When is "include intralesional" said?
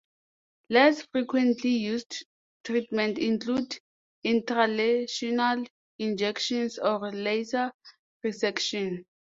3.21-5.67